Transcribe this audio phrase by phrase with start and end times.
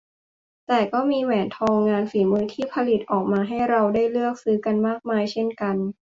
[0.67, 5.75] แต่ก็มีแหวนทองงานฝีมือที่ผลิตออกมาให้เราได้เลือกซื้อกันมากมายเช่นกัน